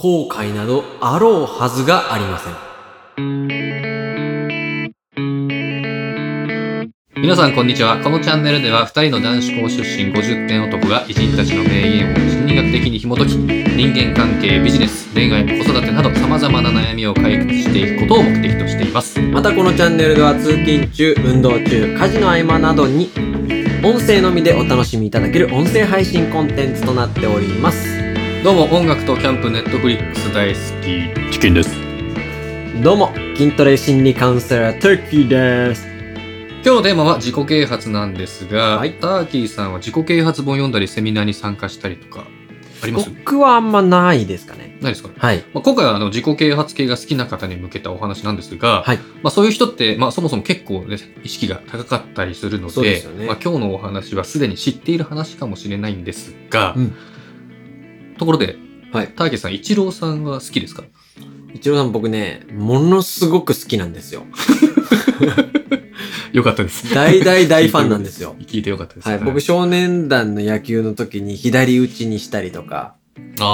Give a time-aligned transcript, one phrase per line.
[0.00, 2.54] 後悔などあろうはずがありません。
[7.20, 8.00] 皆さんこんにちは。
[8.00, 19.20] このチャンネルでは2人の男子校出身50点男が偉人たちの名言を心理学的に紐解き、人間関係、ビジネス、恋愛、子育てなど様々な悩みを解決していくことを目的としています。
[19.20, 23.10] またこのチャンネルでは通勤中、運動中、家事の合間などに
[23.82, 27.97] 音声のみでお楽しみいただける音声配信コンテンツとなっております。
[28.44, 31.70] どうも音楽とキャンプ、ネットフリックス大好き、チキンです。
[32.84, 35.84] どうも、筋トレ心理カウンセラー、トゥーキーです。
[35.84, 42.28] 今日のテーマは自己啓発なんですが、はいターキーさんは自己啓発本読んだりセミナーに参加したりとか
[42.80, 43.10] あります？
[43.10, 44.78] 僕はあんまないですかね。
[44.80, 45.44] ないですかねはい。
[45.52, 48.98] まあ、今回はあの自己啓発系が好きな方に向けたお話なんですが、はい。
[48.98, 56.94] まあ、そういう人って、まあ、そもそも結構、ね、意識が高かったりするのでそうですよねまあ、今日のお話はすでに知っている話かもしれないんですが、うん
[58.18, 58.56] ところで、
[58.92, 59.08] はい。
[59.08, 60.82] ターさん、イチローさんは好きですか？
[61.54, 64.24] 一郎さん僕ね、ものすごく好きなんですよ。
[66.32, 66.94] よかったです。
[66.94, 68.36] 大大大ファンなんですよ。
[68.46, 69.08] 聞いてよかったです。
[69.08, 69.18] はい。
[69.20, 72.94] 僕少年団の野球の時に左打ちにしたりとか、
[73.40, 73.44] ああ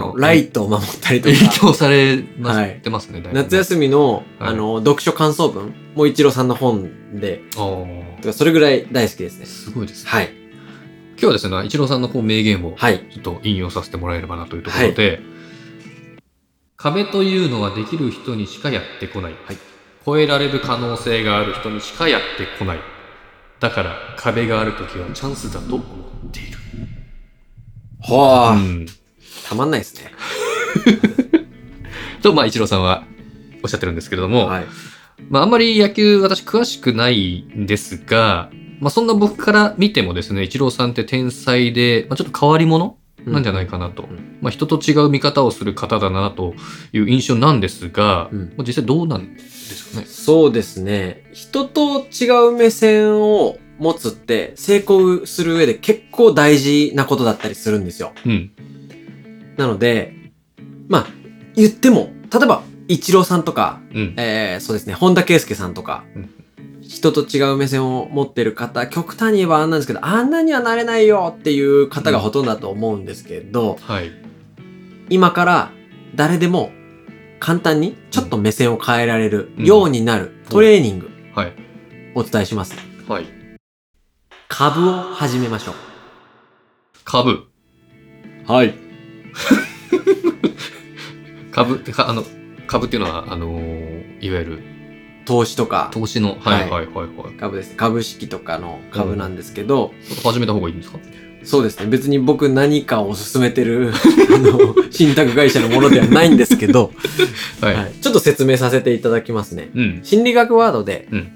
[0.00, 6.90] の、ライトを守ったりと影か、響されまはいってますね、夏休みの、はいあの、読書感想文も一郎さんの本
[7.20, 9.46] で、あーそれぐらい大好きですね。
[9.46, 10.10] すごいですね。
[10.10, 10.28] はい。
[11.20, 12.98] 今日はですね、イチローさんのこう名言をはい。
[13.10, 15.20] ちょっと引用させてもらえればなというところで、
[16.78, 19.34] 壁というのはできる人にしかやってこない。
[19.44, 19.58] はい
[20.06, 22.78] 超えられる可能性がある人にしかやってこない。
[23.60, 26.58] だから壁があるときはチャンスだと思っている。
[28.00, 28.86] はあ、うん。
[29.46, 30.10] たまんないですね。
[32.22, 33.04] と、まあ、イチローさんは
[33.62, 34.66] おっしゃってるんですけれども、はい。
[35.28, 38.50] まあ、あんまり野球私詳しくないんですが、
[38.80, 44.04] まあ、そんな僕から見てもですね、イチローさんって天才で、まあ、ちょっと変わり者なんじゃないかなと。
[44.04, 46.54] うんまあ、人と違う見方をする方だなと
[46.92, 50.06] いう印象なんですが、うんまあ実際どうなんですかね？
[50.06, 51.24] そうですね。
[51.32, 58.12] 人と違う目線を持つって成功する上で結構大事なことだったりするんですよ。
[58.24, 58.50] うん。
[59.58, 60.14] なので、
[60.88, 61.06] まあ、
[61.54, 64.14] 言っても、例えば、イチローさんとか、うん。
[64.16, 66.30] えー、そうですね、本田圭佑さんとか、うん
[66.90, 74.10] 人と違う目線を持ってる方、極端に言えばあんなんですけど、あんなにはなれないよっていう方がほとんどだと思うんですけど、はい。
[75.08, 75.70] 今から
[76.16, 76.72] 誰でも
[77.38, 81.52] 簡単にちょっと目線を変えられるようになるトレーニングはい。
[82.16, 82.74] お伝えします。
[83.08, 83.26] はい。
[84.48, 85.74] 株を始めましょう。
[87.04, 87.46] 株。
[88.48, 88.74] はい。
[91.54, 92.24] 株ってか、あの、
[92.66, 94.79] 株っていうのは、あのーいわゆる
[95.24, 97.34] 投資とか投資の、はいはいはいはい。
[97.38, 97.74] 株ですね。
[97.76, 99.92] 株式とかの株なんですけど、
[100.24, 100.98] 始めた方がいいんですか？
[101.42, 101.86] そうですね。
[101.86, 103.92] 別に僕何かを勧めてる、
[104.34, 106.92] あの、信託会社のものではないんですけど、
[107.62, 107.74] はい。
[107.74, 109.70] はいちょっと説明させていただきますね。
[109.74, 110.00] うん。
[110.02, 111.32] 心理学ワードで、うん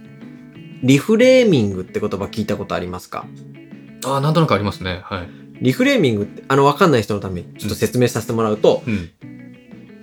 [0.83, 3.25] リフレーミングって言葉聞いたことありますか？
[4.05, 5.01] ああ、なんとなくありますね。
[5.05, 5.29] はい。
[5.63, 9.09] リフレーミングって、あの、わかんない人のためにちょっと説明させてもらうと、うん。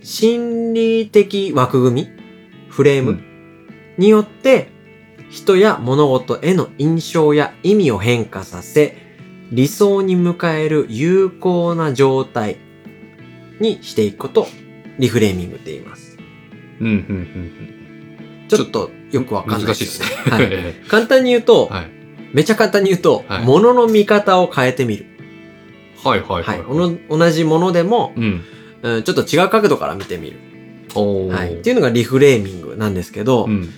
[0.01, 2.09] 心理的枠組み？
[2.69, 3.23] フレーム、うん
[4.01, 4.69] によって、
[5.29, 8.97] 人や物事への印象や意味を変化させ、
[9.51, 12.57] 理想に迎える有効な状態
[13.59, 14.47] にしていくことを
[14.99, 16.17] リフレーミングって言います。
[16.79, 19.49] うん、うん、うんちょっとよくわうん。
[19.49, 20.31] かんない難しいですね。
[20.31, 20.73] はい。
[20.89, 21.91] 簡単に言うと、はい。
[22.33, 25.05] めちゃ簡単に言うと、はい物の見方を変えてみる。
[26.03, 26.43] はい、はい、は。
[26.43, 26.61] はいい。
[26.67, 28.41] おの同じものでも、うん。
[28.81, 30.37] うん、ちょっと違う角度から見てみる。
[30.93, 31.53] はい。
[31.53, 33.69] っていうのがリフレーミングなんですけど、うん。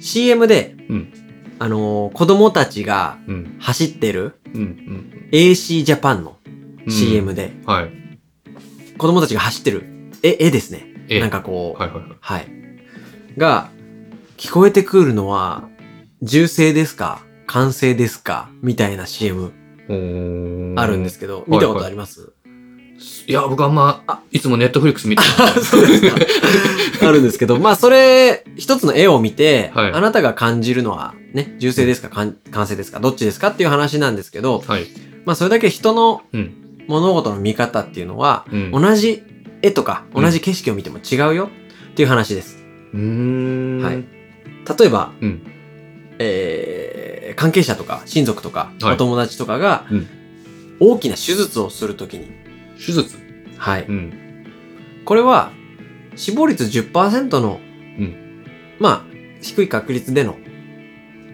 [0.00, 1.12] CM で、うん
[1.60, 3.56] あのー子供たちがうん。
[3.58, 4.62] 走ってるうん。
[4.62, 5.28] うん。
[5.32, 6.36] AC ジャパンの
[6.86, 7.90] うん CM で、はい。
[8.96, 9.84] 子供たちが走ってる
[10.22, 10.86] 絵、絵ですね。
[11.08, 12.16] えなんかこう、はいはいはい。
[12.20, 12.48] はい。
[13.36, 13.70] が、
[14.36, 15.68] 聞こえてくるのは、
[16.22, 17.22] 銃声ですか？
[17.46, 18.50] 完成ですか？
[18.62, 19.52] みたいな CM
[20.76, 22.32] あるんですけど、い見たことあります、
[23.26, 26.16] いや、僕あんま、あいつもネットフリックス見てあそうですか。
[27.06, 34.86] あるんですけど、まあそれ、一つの絵を見て、はいあなたが感じるのは、ね、銃声ですか完完成ですかどっちですかっていう話なんですけど、はい。
[35.24, 36.54] まあそれだけ人のうん。
[36.88, 38.70] 物事の見方っていうのは、うん。
[38.72, 39.22] 同じ
[39.60, 41.50] 絵とかうん同じ景色を見ても違うよ
[41.90, 42.64] っていう話です。
[42.94, 43.80] うーん。
[43.82, 44.04] はい。
[44.78, 45.42] 例えば、うん。
[46.18, 50.08] えー、関係者とか親族とかはいお友達とかがうん
[50.80, 52.30] 大きな手術をするときに、
[52.78, 53.16] 手術？
[53.56, 53.86] はい。
[53.86, 54.12] うん。
[55.04, 55.52] これは
[56.16, 57.60] 死亡率10%の、
[57.98, 58.44] うん
[58.78, 59.02] まあ、
[59.40, 60.36] 低い確率での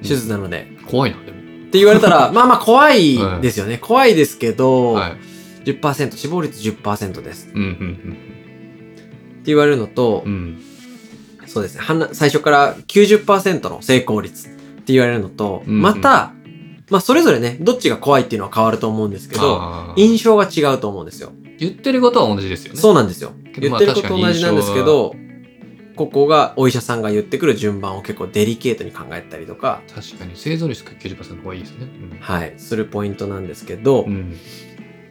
[0.03, 1.39] 手術なので、怖いな、でも。
[1.39, 3.79] って言われたら、 まあまあ怖いですよね。
[3.79, 5.17] 怖いですけど、はい。
[5.65, 7.51] 10%、死亡率10%です。
[7.55, 8.17] うん、うん、
[9.45, 10.59] 言われるのと、うん。
[11.47, 11.81] そうですね。
[11.83, 14.51] はな最初から90%の成功率っ
[14.83, 16.33] て言われるのと、うんうんまた、
[16.91, 21.33] まあそれぞれね、どっちが怖いっていうのは変わると思うんですけど、印象が違うと思うんですよ。
[21.59, 22.81] 言ってることは同じですよね。
[22.81, 23.33] そうなんですよ。
[23.59, 25.15] 言ってること同じなんですけど、
[25.97, 31.87] ここがお医者さんが言ってくる順番を結構デリケートに考えたりとか、確かに生存率が90%の方がいいですね。
[32.21, 34.11] はい、するポイントなんですけど、うん。
[34.11, 34.39] うん。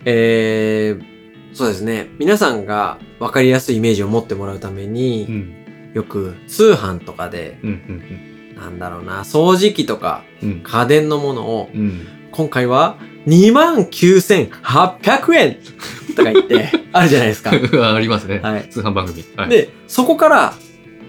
[0.05, 2.09] えー、そうですね。
[2.19, 5.53] 皆さんが分かりやすいイメージを持ってもらうために、うん。
[5.93, 7.69] よく通販とかで、うん。
[7.69, 8.32] うん。
[8.63, 10.61] なんだろうな、掃除機とかうん。
[10.63, 12.07] 家電のものを、うん。
[12.31, 12.95] 今回は
[13.27, 15.57] 29,800円
[16.15, 17.51] とか言って、 あるじゃないですか。
[17.51, 17.95] うん。
[17.95, 18.39] ありますね。
[18.41, 19.25] はい通販番組。
[19.35, 20.53] はい。、で、そこから、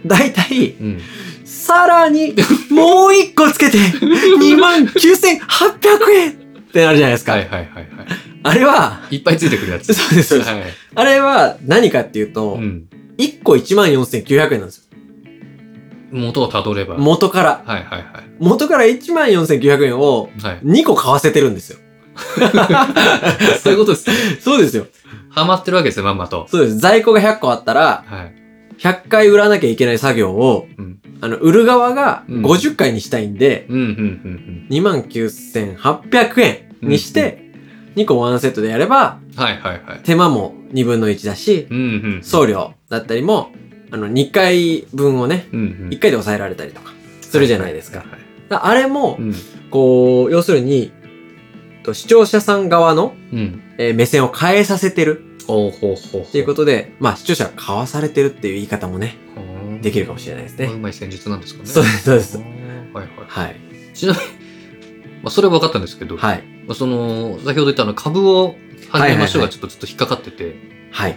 [0.05, 1.01] だいたい、うん。
[1.45, 2.35] さらに、
[2.71, 6.35] もう一個つけて、 29,800円っ
[6.73, 7.33] てなるじゃないですか。
[7.33, 7.87] はいはいはいはい。
[8.43, 9.95] あれは、いっぱいついてくるやつ。
[9.95, 10.51] そうです、そうです。
[10.51, 10.63] はい。
[10.97, 12.87] あれは何かっていうと、うん。
[13.17, 14.84] 1個14,900円なんですよ。
[16.15, 16.97] 元をたどれば。
[16.97, 17.63] 元から。
[17.67, 18.05] はいはいはい。
[18.39, 20.61] 元から14,900円をはい。
[20.61, 21.79] 2個買わせてるんですよ。
[23.63, 24.17] そういうことですね。
[24.41, 24.87] そうですよ。
[25.31, 26.47] ハマってるわけですよ、まんまと。
[26.49, 26.79] そうです。
[26.79, 28.35] 在庫が100個あったら、はい。
[28.79, 30.99] 100回売らなきゃいけない作業を、うん。
[31.21, 37.43] あの、売る側がうん50回にしたいんで、うん、うん、うん、29,800円にして、
[37.97, 39.43] 2個ワンセットでやれば、うん。
[39.43, 40.01] はいはいはい。
[40.05, 41.81] 手間も2分の1だし、うん、う
[42.19, 42.21] ん。
[42.23, 43.51] 送料だったりも、
[43.91, 45.89] あの、2回分をね、うん、うん。
[45.91, 47.99] 1回で抑えられたりとか、するじゃないですか。
[47.99, 49.35] はいはいはいだからあれもう、ん。
[49.71, 50.93] こう、要するに、
[51.83, 53.63] と視聴者さん側の、うん。
[53.79, 56.23] えー目線を変えさせてるほうほうほう。
[56.23, 60.67] っていうことで、まあ視聴者が買わされてるっていう言い方もね、とできるかもしれないですね。
[60.67, 61.67] うまい戦術なんですかね。
[61.67, 62.47] そうですそうですはい
[62.95, 63.09] はい。
[63.27, 63.57] はい。
[63.95, 64.25] ちなみに、
[65.23, 66.43] まあ、それは分かったんですけど、はい。
[66.67, 68.57] まあその、先ほど言ったあの株を
[68.91, 70.55] 始めましょうがちょっとずっと引っかかってて、はい。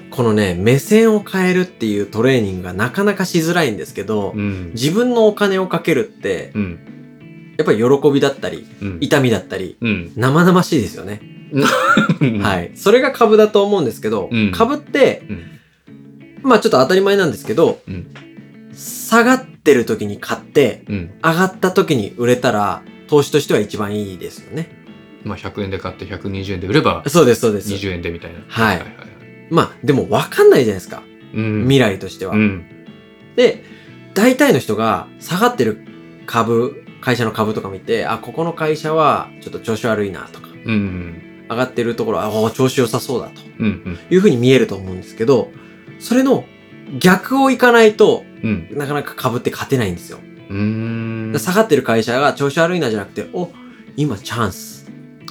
[0.10, 4.72] このね、目線を変えるっていうトレーニングがなかなかしづらいんですけど、うん。
[4.74, 7.54] 自分のお金をかけるって、うん。
[7.58, 8.98] やっぱり喜びだったり、うん。
[9.02, 10.12] 痛みだったり、うん。
[10.16, 11.22] 生々しいですよね。
[11.54, 12.50] は。
[12.50, 12.78] はいい。
[12.78, 15.44] それが株だと思うんですけど、うん株って、うん。
[16.42, 18.08] まあちょっと当たり前なんですけど、うん。
[18.74, 21.12] 下がってる時に買って、うん。
[21.24, 24.70] 上がった時に売れたら、投資としては一番いいですよね。
[25.24, 27.72] まあ、100円で買って120円で売れば、そうです、そうです。
[27.72, 28.40] 20円でみたいな。
[28.48, 29.17] はいはいはい。
[29.50, 31.04] まあ、でも分かんないじゃないですか。
[31.34, 31.62] うん。
[31.64, 32.36] 未来としては。
[32.36, 32.66] うん。
[33.36, 33.64] で、
[34.14, 35.86] 大体の人が下がってる
[36.26, 41.46] 株、会社の株とか見て、あ、ここの会社はちょっと調子悪いなとか、うん。
[41.50, 43.98] 上がってるところは、あ、調子良さそうだとうん。
[44.10, 45.52] いうふうに見えると思うんですけど、
[46.00, 46.44] それの
[47.00, 48.68] 逆をいかないとうん。
[48.72, 50.20] なかなか株って勝てないんですよ。
[50.50, 51.34] うん。
[51.38, 53.50] 下がってる会社が調子悪いなじゃなくて、お、
[53.96, 54.77] 今チャンス。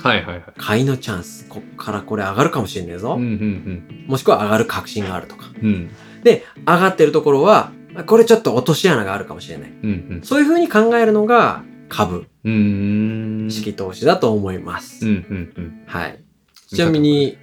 [0.02, 0.44] はいはいはい。
[0.56, 1.46] 買いのチャンス。
[1.48, 3.14] こっからこれ上がるかもしれねえぞ。
[3.14, 5.46] うんうんもしくは上がる確信があるとか。
[5.62, 5.66] うん。
[5.66, 5.90] うん。
[6.22, 7.72] で、上がってるところは、
[8.06, 9.72] これちょっと落とし穴があるかもしれない。
[9.82, 13.42] うんそういう風に考えるのが株うん。
[13.42, 13.50] うん。
[13.50, 15.06] 式投資だと思います。
[15.06, 15.82] うんうんうん。
[15.86, 16.22] はい。
[16.68, 17.38] ちなみに、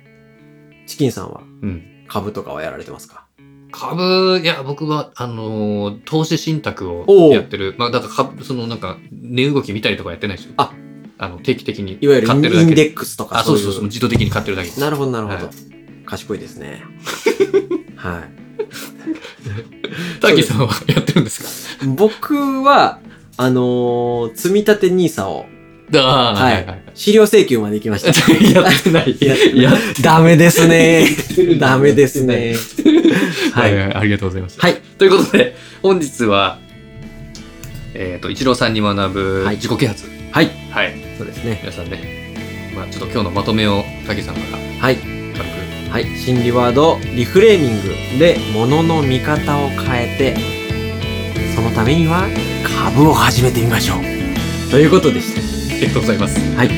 [0.86, 2.06] チキンさんはうん。
[2.08, 3.26] 株とかはやられてますか？
[3.72, 7.74] 株、いや、僕は、あのー投資信託をやってる。
[7.80, 10.54] まあ、だから株、そのなんか、値動き見たりとかやってないですよ。
[10.58, 10.74] あ
[11.24, 12.72] あの、定期的にいわゆるイ買ってるだけで。
[12.72, 14.80] ンデックスとかあ、そうそうそう、自動的に買ってるだけです。
[14.80, 15.46] なるほど、なるほど。
[15.48, 15.56] はい
[16.06, 16.84] 賢いですね。
[17.96, 18.24] は
[20.20, 21.42] ターキーさんはやってるんです
[21.80, 21.86] か？
[21.86, 21.88] い。
[21.96, 23.00] 僕は、
[23.38, 25.46] あのー積み立て NISA を、
[25.96, 26.84] ああ、はいはいはい。
[26.94, 28.08] 資料請求まで行きました。
[28.60, 29.18] やってない。
[29.20, 31.08] やってやっダメですね。
[31.60, 32.56] ダメですね。
[33.54, 34.60] ははいい、はい、ありがとうございます。
[34.60, 34.82] はい。
[34.98, 36.60] ということで、本日は、
[37.94, 40.10] えっ、と、一郎さんに学ぶはい自己啓発。
[40.32, 40.50] はい。
[40.72, 40.94] はい。
[41.18, 41.60] そうですね。
[41.62, 42.34] 皆さんね、
[42.76, 44.96] まあちょっと今日のまとめを、タキさんからはい。
[44.98, 45.92] 軽く。
[45.92, 46.06] はい。
[46.18, 50.36] 心理ワード、リフレーミングで物の見方を変えて、
[51.56, 52.28] そのためには
[52.86, 54.72] 株を始めてみましょう。
[54.72, 55.76] ということでした。
[55.76, 56.56] ありがとうございます。
[56.56, 56.70] はい。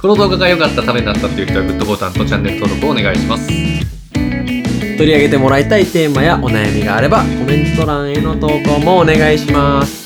[0.00, 3.46] この動画が良かった、ためになったっていう人は、グッドボタンとチャンネル登録をお願いします。
[3.46, 10.01] 取り上げてもらいたいテーマやお悩みがあれば、コメント欄への投稿もお願いします。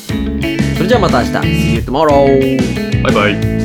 [0.86, 1.32] それじゃあまた明日。
[1.32, 3.02] See you tomorrow!
[3.02, 3.55] バイバイ。